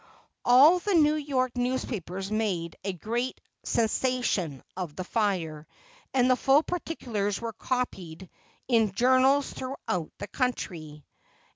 [0.43, 5.67] All the New York newspapers made a great "sensation" of the fire,
[6.11, 8.27] and the full particulars were copied
[8.67, 11.05] in journals throughout the country.